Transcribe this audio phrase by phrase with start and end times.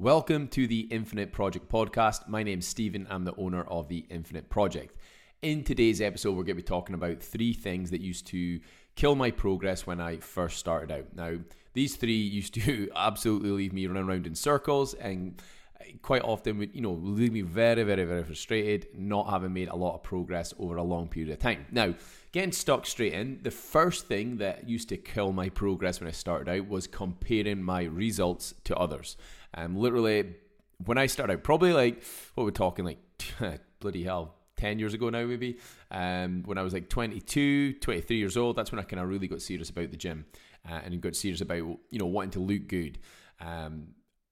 [0.00, 2.28] Welcome to the Infinite Project podcast.
[2.28, 3.08] My name's Stephen.
[3.10, 4.96] I'm the owner of the Infinite Project.
[5.42, 8.60] In today's episode, we're going to be talking about three things that used to
[8.94, 11.16] kill my progress when I first started out.
[11.16, 11.38] Now,
[11.72, 15.42] these three used to absolutely leave me running around in circles and
[16.02, 19.76] quite often would you know leave me very very very frustrated not having made a
[19.76, 21.66] lot of progress over a long period of time.
[21.70, 21.94] Now
[22.32, 26.12] getting stuck straight in the first thing that used to kill my progress when i
[26.12, 29.16] started out was comparing my results to others.
[29.54, 30.34] Um literally
[30.84, 32.02] when i started out probably like
[32.34, 32.98] what we're talking like
[33.80, 35.58] bloody hell 10 years ago now maybe?
[35.90, 39.28] Um, when i was like 22 23 years old that's when i kind of really
[39.28, 40.26] got serious about the gym
[40.68, 42.98] uh, and got serious about you know wanting to look good.
[43.40, 43.88] Um,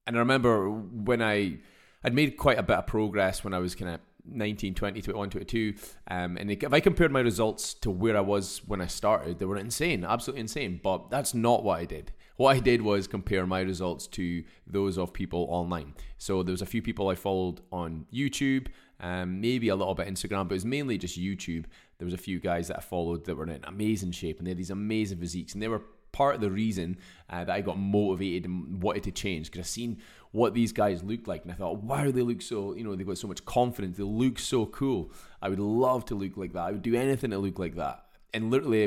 [0.07, 1.57] and I remember when I
[2.03, 5.29] I'd made quite a bit of progress when I was kind of 19, 20, 21,
[5.29, 5.73] 22.
[6.09, 9.45] Um, and if I compared my results to where I was when I started, they
[9.45, 10.79] were insane, absolutely insane.
[10.83, 12.11] But that's not what I did.
[12.35, 15.95] What I did was compare my results to those of people online.
[16.17, 18.67] So there was a few people I followed on YouTube,
[18.99, 21.65] um, maybe a little bit Instagram, but it was mainly just YouTube.
[21.97, 24.51] There was a few guys that I followed that were in amazing shape and they
[24.51, 25.81] had these amazing physiques and they were
[26.17, 26.97] part of the reason
[27.29, 29.99] uh, that I got motivated and wanted to change because I seen
[30.31, 33.05] what these guys look like and I thought, wow, they look so, you know, they've
[33.05, 33.97] got so much confidence.
[33.97, 35.11] They look so cool.
[35.43, 36.61] I would love to look like that.
[36.61, 38.03] I would do anything to look like that.
[38.33, 38.81] And literally,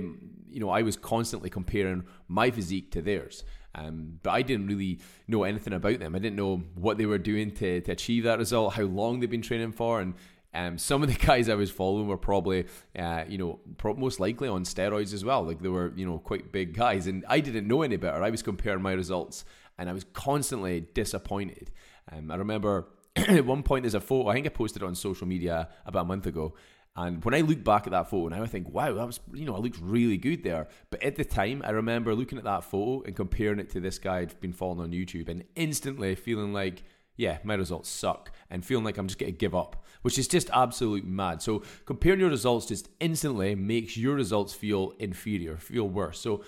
[0.50, 3.44] you know, I was constantly comparing my physique to theirs.
[3.76, 6.16] Um, but I didn't really know anything about them.
[6.16, 9.30] I didn't know what they were doing to, to achieve that result, how long they've
[9.30, 10.14] been training for, and
[10.54, 12.66] um, some of the guys I was following were probably,
[12.98, 15.42] uh, you know, pro- most likely on steroids as well.
[15.42, 18.22] Like they were, you know, quite big guys, and I didn't know any better.
[18.22, 19.44] I was comparing my results,
[19.78, 21.70] and I was constantly disappointed.
[22.10, 24.28] Um, I remember at one point there's a photo.
[24.28, 26.54] I think I posted on social media about a month ago.
[26.96, 29.46] And when I look back at that photo now, I think, wow, that was, you
[29.46, 30.66] know, I looked really good there.
[30.90, 33.98] But at the time, I remember looking at that photo and comparing it to this
[33.98, 36.82] guy I'd been following on YouTube and instantly feeling like,
[37.20, 40.26] yeah, my results suck and feeling like I'm just going to give up, which is
[40.26, 41.42] just absolute mad.
[41.42, 46.18] So comparing your results just instantly makes your results feel inferior, feel worse.
[46.18, 46.42] So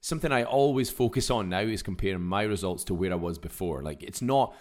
[0.00, 3.84] something I always focus on now is comparing my results to where I was before.
[3.84, 4.52] Like it's not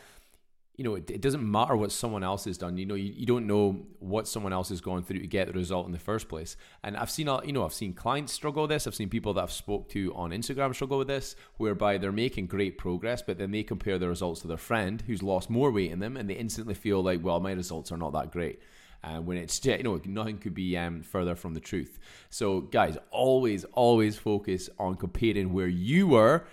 [0.78, 2.78] you know, it, it, doesn't matter what someone else has done.
[2.78, 5.54] You know, you, you don't know what someone else has gone through to get the
[5.54, 6.58] result in the first place.
[6.84, 8.86] And I've seen, you know, I've seen clients struggle with this.
[8.86, 12.48] I've seen people that I've spoke to on Instagram struggle with this, whereby they're making
[12.48, 15.92] great progress, but then they compare their results to their friend who's lost more weight
[15.92, 18.60] in them, and they instantly feel like, well, my results are not that great.
[19.04, 22.00] Uh, when it's you know nothing could be um, further from the truth.
[22.32, 26.48] So guys, always always focus on comparing where you were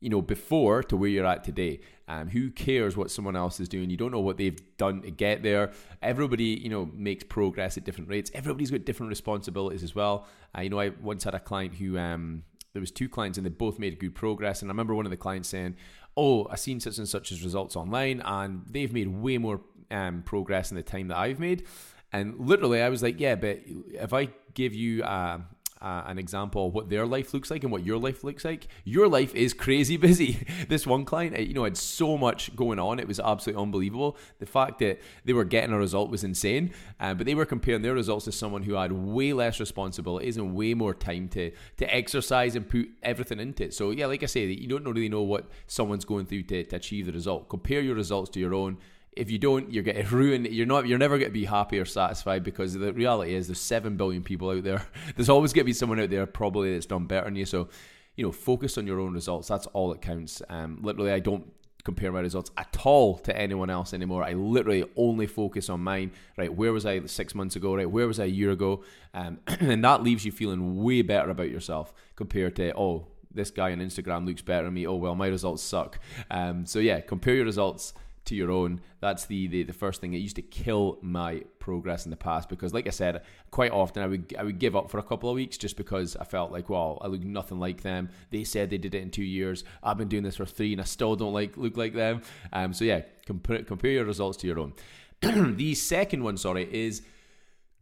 [0.00, 1.80] you know, before to where you're at today.
[2.06, 3.90] Um, who cares what someone else is doing?
[3.90, 5.72] You don't know what they've done to get there.
[6.00, 8.30] Everybody, you know, makes progress at different rates.
[8.32, 10.26] Everybody's got different responsibilities as well.
[10.56, 13.44] Uh, you know, I once had a client who, um, there was two clients and
[13.44, 14.62] they both made good progress.
[14.62, 15.76] And I remember one of the clients saying,
[16.16, 19.60] "Oh, I've seen such and such as results online, and they've made way more
[19.90, 21.66] um, progress in the time that I've made."
[22.12, 25.40] And literally, I was like, "Yeah, but if I give you uh,
[25.80, 28.68] uh, an example of what their life looks like and what your life looks like.
[28.84, 30.46] Your life is crazy busy.
[30.68, 32.98] this one client, you know, had so much going on.
[32.98, 34.16] It was absolutely unbelievable.
[34.38, 37.82] The fact that they were getting a result was insane, uh, but they were comparing
[37.82, 41.94] their results to someone who had way less responsibilities and way more time to to
[41.94, 43.74] exercise and put everything into it.
[43.74, 46.76] So yeah, like I say, you don't really know what someone's going through to, to
[46.76, 47.48] achieve the result.
[47.48, 48.78] Compare your results to your own
[49.18, 50.46] if you don't, you're getting ruined.
[50.46, 50.86] You're not.
[50.86, 54.22] You're never going to be happy or satisfied because the reality is there's seven billion
[54.22, 54.86] people out there.
[55.16, 57.44] There's always going to be someone out there probably that's done better than you.
[57.44, 57.68] So,
[58.16, 59.48] you know, focus on your own results.
[59.48, 60.42] That's all that counts.
[60.48, 61.50] Um, literally, I don't
[61.84, 64.22] compare my results at all to anyone else anymore.
[64.22, 66.12] I literally only focus on mine.
[66.36, 67.74] Right, where was I six months ago?
[67.74, 68.84] Right, where was I a year ago?
[69.14, 73.72] Um, and that leaves you feeling way better about yourself compared to oh, this guy
[73.72, 74.86] on Instagram looks better than me.
[74.86, 75.98] Oh well, my results suck.
[76.30, 77.94] Um, so yeah, compare your results
[78.28, 78.80] to your own.
[79.00, 80.14] That's the, the the first thing.
[80.14, 84.02] It used to kill my progress in the past because, like I said, quite often
[84.02, 86.52] I would I would give up for a couple of weeks just because I felt
[86.52, 88.08] like, well, I look nothing like them.
[88.30, 89.64] They said they did it in two years.
[89.82, 92.22] I've been doing this for three, and I still don't like look like them.
[92.52, 94.72] Um, so yeah, compare compare your results to your own.
[95.56, 97.02] the second one, sorry, is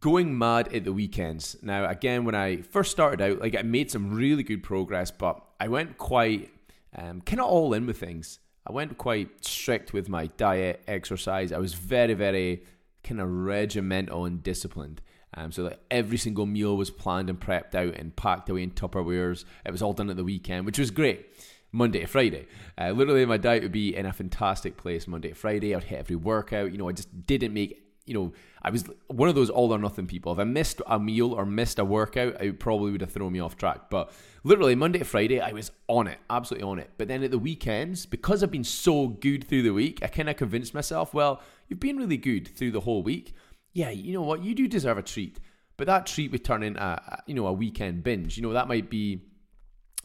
[0.01, 1.57] going mad at the weekends.
[1.63, 5.43] Now, again, when I first started out, like I made some really good progress, but
[5.61, 6.51] I went quite
[6.95, 8.39] um, kind of all in with things.
[8.67, 11.53] I went quite strict with my diet, exercise.
[11.53, 12.65] I was very, very
[13.05, 15.01] kind of regimental and disciplined.
[15.35, 18.71] Um, so that every single meal was planned and prepped out and packed away in
[18.71, 19.45] Tupperwares.
[19.67, 21.27] It was all done at the weekend, which was great.
[21.73, 22.47] Monday to Friday.
[22.79, 25.75] Uh, literally, my diet would be in a fantastic place Monday to Friday.
[25.75, 26.73] I'd hit every workout.
[26.73, 28.33] You know, I just didn't make you know,
[28.63, 30.33] I was one of those all or nothing people.
[30.33, 33.41] If I missed a meal or missed a workout, it probably would have thrown me
[33.41, 33.91] off track.
[33.91, 34.13] But
[34.45, 36.91] literally Monday to Friday, I was on it, absolutely on it.
[36.99, 40.31] But then at the weekends, because I've been so good through the week, I kind
[40.31, 43.35] of convinced myself, well, you've been really good through the whole week.
[43.73, 44.43] Yeah, you know what?
[44.43, 45.39] You do deserve a treat.
[45.77, 48.37] But that treat would turn into, a, you know, a weekend binge.
[48.37, 49.23] You know, that might be.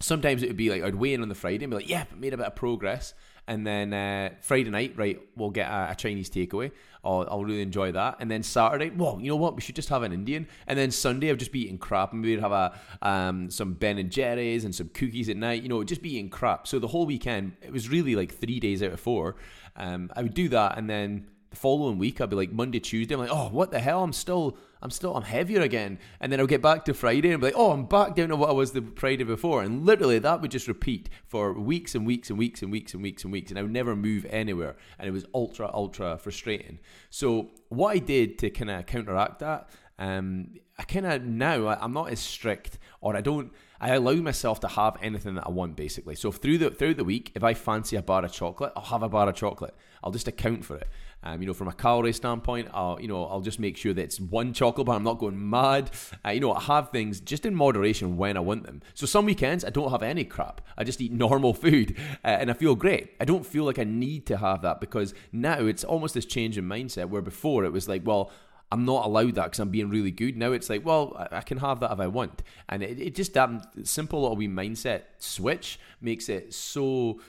[0.02, 2.06] Sometimes it would be like I'd weigh in on the Friday and be like, yeah,
[2.10, 3.14] but made a bit of progress
[3.48, 6.72] and then uh, Friday night, right, we'll get a, a Chinese takeaway.
[7.04, 8.18] I'll, I'll really enjoy that.
[8.20, 9.56] And then Saturday, well, you know what?
[9.56, 10.48] We should just have an Indian.
[10.68, 12.14] And then Sunday, I've just be eating crap.
[12.14, 15.64] And we'd have a um, some Ben and Jerry's and some cookies at night.
[15.64, 16.68] You know, just be eating crap.
[16.68, 19.36] So the whole weekend, it was really like three days out of four.
[19.76, 23.14] Um, I would do that, and then the following week, I'd be like Monday, Tuesday.
[23.14, 24.04] I'm like, oh, what the hell?
[24.04, 26.00] I'm still I'm still I'm heavier again.
[26.20, 28.36] And then I'll get back to Friday and be like, oh, I'm back down to
[28.38, 29.62] what I was the Friday before.
[29.62, 33.04] And literally that would just repeat for weeks and weeks and weeks and weeks and
[33.04, 33.52] weeks and weeks.
[33.52, 34.78] And I would never move anywhere.
[34.98, 36.80] And it was ultra, ultra frustrating.
[37.10, 39.70] So what I did to kind of counteract that,
[40.00, 44.60] um, I kind of now I'm not as strict or I don't I allow myself
[44.62, 46.16] to have anything that I want basically.
[46.16, 49.04] So through the throughout the week, if I fancy a bar of chocolate, I'll have
[49.04, 49.76] a bar of chocolate.
[50.04, 50.88] I'll just account for it.
[51.24, 54.02] Um, you know, from a calorie standpoint, I'll you know I'll just make sure that
[54.02, 54.96] it's one chocolate bar.
[54.96, 55.92] I'm not going mad.
[56.26, 58.82] Uh, you know, I have things just in moderation when I want them.
[58.94, 60.62] So some weekends I don't have any crap.
[60.78, 63.12] I just eat normal food, uh, and I feel great.
[63.20, 66.58] I don't feel like I need to have that because now it's almost this change
[66.58, 68.32] in mindset where before it was like, well.
[68.74, 70.38] I'm not allowed that because I'm being really good.
[70.38, 72.42] Now it's like, well, I can have that if I want.
[72.70, 73.50] And it, it just that
[73.84, 77.20] simple little wee mindset switch makes it so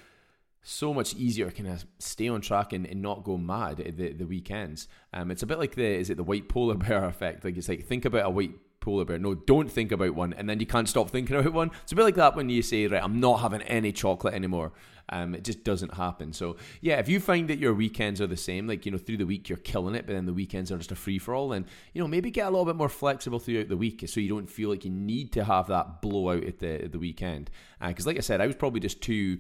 [0.63, 4.13] so much easier kind of stay on track and, and not go mad at the,
[4.13, 4.87] the weekends.
[5.13, 7.45] Um, it's a bit like the is it the white polar bear effect?
[7.45, 9.19] Like it's like think about a white polar bear.
[9.19, 11.71] No, don't think about one, and then you can't stop thinking about one.
[11.83, 14.73] It's a bit like that when you say, right, I'm not having any chocolate anymore.
[15.09, 16.33] Um, it just doesn't happen.
[16.33, 19.17] So yeah, if you find that your weekends are the same, like you know through
[19.17, 21.49] the week you're killing it, but then the weekends are just a free for all,
[21.49, 24.29] then you know maybe get a little bit more flexible throughout the week, so you
[24.29, 27.51] don't feel like you need to have that blowout at the at the weekend.
[27.85, 29.39] Because uh, like I said, I was probably just too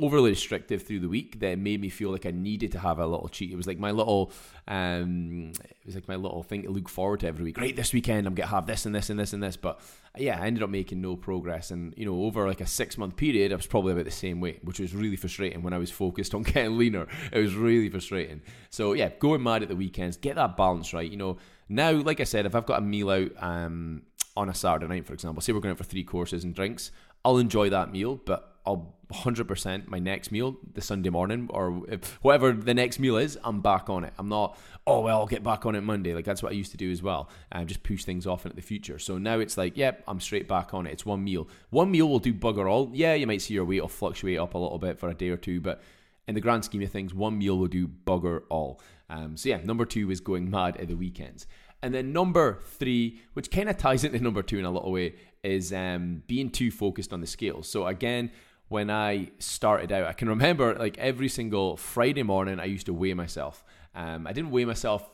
[0.00, 3.06] overly restrictive through the week that made me feel like I needed to have a
[3.06, 3.52] little cheat.
[3.52, 4.32] It was like my little,
[4.66, 7.58] um, it was like my little thing to look forward to every week.
[7.58, 9.56] Right, this weekend I'm gonna have this and this and this and this.
[9.56, 9.80] But
[10.16, 13.16] yeah, I ended up making no progress, and you know, over like a six month
[13.16, 15.92] period, I was probably about the same weight, which was really frustrating when I was
[15.92, 17.06] focused on getting leaner.
[17.32, 18.42] It was really frustrating.
[18.70, 21.08] So yeah, going mad at the weekends, get that balance right.
[21.08, 21.36] You know,
[21.68, 24.02] now, like I said, if I've got a meal out, um,
[24.36, 26.90] on a Saturday night, for example, say we're going out for three courses and drinks,
[27.24, 32.18] I'll enjoy that meal, but I'll 100% my next meal the Sunday morning or if,
[32.22, 34.12] whatever the next meal is, I'm back on it.
[34.18, 36.14] I'm not, oh, well, I'll get back on it Monday.
[36.14, 37.28] Like that's what I used to do as well.
[37.52, 38.98] And just push things off into the future.
[38.98, 40.92] So now it's like, yep, I'm straight back on it.
[40.92, 41.48] It's one meal.
[41.70, 42.90] One meal will do bugger all.
[42.92, 45.28] Yeah, you might see your weight will fluctuate up a little bit for a day
[45.28, 45.82] or two, but
[46.26, 48.80] in the grand scheme of things, one meal will do bugger all.
[49.10, 51.46] Um, so yeah, number two is going mad at the weekends.
[51.82, 55.16] And then number three, which kind of ties into number two in a little way,
[55.42, 57.68] is um, being too focused on the scales.
[57.68, 58.30] So again,
[58.68, 60.06] when I started out.
[60.06, 63.64] I can remember like every single Friday morning I used to weigh myself.
[63.94, 65.08] Um, I didn't weigh myself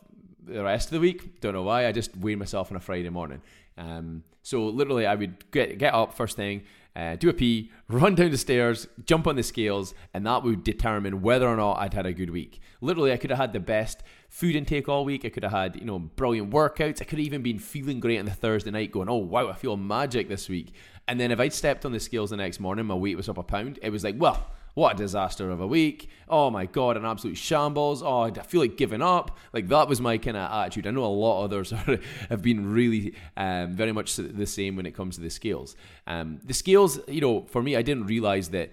[0.47, 1.41] the rest of the week.
[1.41, 1.87] Don't know why.
[1.87, 3.43] I just weighed myself on a Friday morning.
[3.77, 6.63] Um, so literally, I would get get up first thing,
[6.97, 10.65] uh, do a pee, run down the stairs, jump on the scales, and that would
[10.65, 12.61] determine whether or not I'd had a good week.
[12.81, 15.27] Literally, I could have had the best food intake all week.
[15.27, 17.03] I could have had you know brilliant workouts.
[17.03, 19.55] I could have even been feeling great on the Thursday night, going, "Oh wow, I
[19.55, 20.73] feel magic this week."
[21.11, 23.37] And then if I'd stepped on the scales the next morning, my weight was up
[23.37, 23.81] a pound.
[23.83, 26.09] It was like, well, what a disaster of a week.
[26.29, 28.01] Oh my God, an absolute shambles.
[28.01, 29.37] Oh, I feel like giving up.
[29.53, 30.87] Like that was my kind of attitude.
[30.87, 31.71] I know a lot of others
[32.29, 35.75] have been really um, very much the same when it comes to the scales.
[36.07, 38.71] Um, the scales, you know, for me, I didn't realize that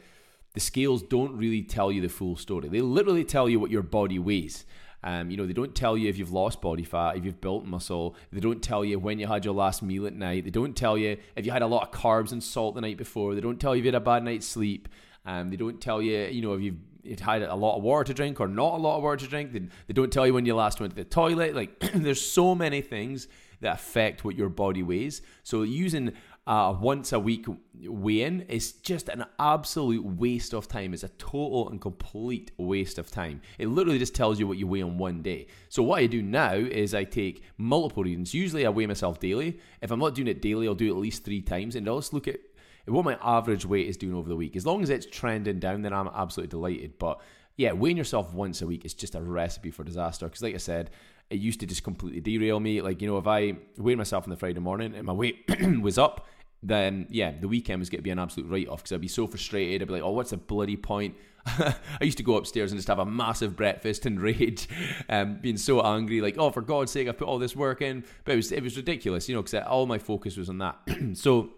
[0.53, 2.69] the scales don't really tell you the full story.
[2.69, 4.65] They literally tell you what your body weighs.
[5.03, 7.65] Um, you know, they don't tell you if you've lost body fat, if you've built
[7.65, 8.15] muscle.
[8.31, 10.43] They don't tell you when you had your last meal at night.
[10.43, 12.97] They don't tell you if you had a lot of carbs and salt the night
[12.97, 13.35] before.
[13.35, 14.89] They don't tell you if you had a bad night's sleep.
[15.25, 18.13] Um, they don't tell you, you know, if you've had a lot of water to
[18.13, 19.53] drink or not a lot of water to drink.
[19.53, 21.55] They, they don't tell you when you last went to the toilet.
[21.55, 23.27] Like, there's so many things
[23.61, 25.21] that affect what your body weighs.
[25.43, 26.13] So using
[26.47, 27.45] uh, once a week
[27.83, 30.93] weigh in is just an absolute waste of time.
[30.93, 33.41] It's a total and complete waste of time.
[33.59, 35.47] It literally just tells you what you weigh on one day.
[35.67, 38.33] So, what I do now is I take multiple readings.
[38.33, 39.59] Usually, I weigh myself daily.
[39.81, 41.99] If I'm not doing it daily, I'll do it at least three times and I'll
[41.99, 42.39] just look at
[42.85, 44.55] what my average weight is doing over the week.
[44.55, 46.97] As long as it's trending down, then I'm absolutely delighted.
[46.97, 47.19] But
[47.57, 50.27] yeah, weighing yourself once a week is just a recipe for disaster.
[50.27, 50.91] Because, like I said,
[51.29, 52.81] it used to just completely derail me.
[52.81, 55.43] Like, you know, if I weighed myself on the Friday morning and my weight
[55.81, 56.25] was up,
[56.63, 59.07] then yeah, the weekend was going to be an absolute write off because I'd be
[59.07, 59.81] so frustrated.
[59.81, 61.15] I'd be like, oh, what's the bloody point?
[61.45, 64.67] I used to go upstairs and just have a massive breakfast and rage,
[65.09, 68.03] um, being so angry, like, oh, for God's sake, I've put all this work in.
[68.25, 70.77] But it was, it was ridiculous, you know, because all my focus was on that.
[71.13, 71.51] so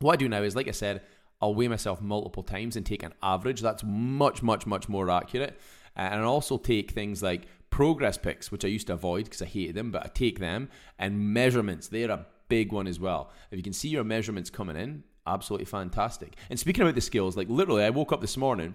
[0.00, 1.02] what I do now is, like I said,
[1.40, 3.60] I'll weigh myself multiple times and take an average.
[3.60, 5.58] That's much, much, much more accurate.
[5.96, 9.46] And I also take things like progress pics, which I used to avoid because I
[9.46, 10.68] hated them, but I take them,
[10.98, 11.88] and measurements.
[11.88, 13.30] They're a big one as well.
[13.50, 16.36] If you can see your measurements coming in, absolutely fantastic.
[16.50, 18.74] And speaking about the skills, like literally, I woke up this morning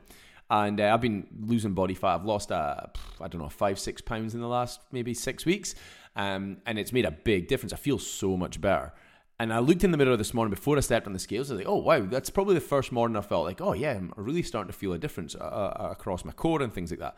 [0.50, 2.16] and uh, I've been losing body fat.
[2.16, 2.78] I've lost, uh,
[3.22, 5.76] I don't know, five, six pounds in the last maybe six weeks.
[6.16, 7.74] Um, and it's made a big difference.
[7.74, 8.94] I feel so much better.
[9.38, 11.52] And I looked in the mirror this morning before I stepped on the scales.
[11.52, 13.92] I was like, oh, wow, that's probably the first morning I felt like, oh, yeah,
[13.92, 17.02] I'm really starting to feel a difference uh, uh across my core and things like
[17.02, 17.18] that.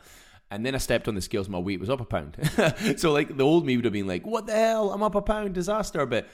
[0.50, 2.36] And then I stepped on the scales, my weight was up a pound.
[2.96, 4.92] so, like, the old me would have been like, what the hell?
[4.92, 6.06] I'm up a pound, disaster.
[6.06, 6.26] But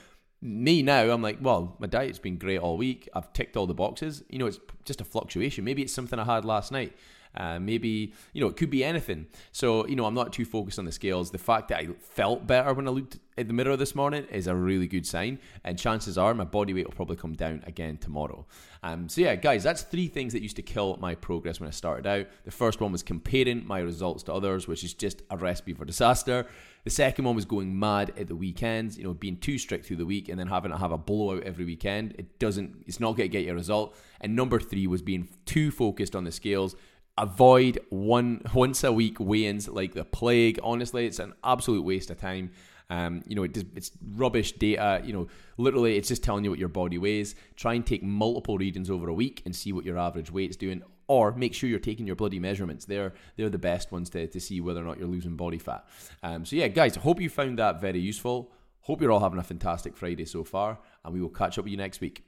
[0.45, 3.09] me now, I'm like, well, my diet's been great all week.
[3.13, 4.23] I've ticked all the boxes.
[4.29, 5.63] You know, it's just a fluctuation.
[5.65, 6.95] Maybe it's something I had last night.
[7.37, 9.27] Uh, maybe, you know, it could be anything.
[9.51, 11.31] So, you know, I'm not too focused on the scales.
[11.31, 14.47] The fact that I felt better when I looked at the mirror this morning is
[14.47, 15.39] a really good sign.
[15.63, 18.45] And chances are my body weight will probably come down again tomorrow.
[18.83, 21.71] Um, so, yeah, guys, that's three things that used to kill my progress when I
[21.71, 22.27] started out.
[22.45, 25.85] The first one was comparing my results to others, which is just a recipe for
[25.85, 26.45] disaster.
[26.85, 29.95] The second one was going mad at the weekends, you know, being too strict through
[29.97, 32.13] the week and then having to have a blowout every weekend.
[32.19, 33.97] It doesn't, it's not going to get you a result.
[34.21, 36.75] And number three was being too focused on the scales.
[37.17, 40.59] Avoid one once a week weigh-ins like the plague.
[40.61, 42.51] Honestly, it's an absolute waste of time.
[42.89, 45.01] Um, you know, it, it's rubbish data.
[45.03, 47.35] You know, literally, it's just telling you what your body weighs.
[47.55, 50.83] Try and take multiple readings over a week and see what your average weight's doing
[51.07, 52.85] or make sure you're taking your bloody measurements.
[52.85, 55.87] They're they're the best ones to, to see whether or not you're losing body fat.
[56.21, 58.51] Um, so yeah, guys, I hope you found that very useful.
[58.81, 61.71] Hope you're all having a fantastic Friday so far, and we will catch up with
[61.71, 62.25] you next week.